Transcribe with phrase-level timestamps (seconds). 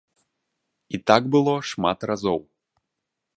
[0.97, 2.41] І так было шмат разоў.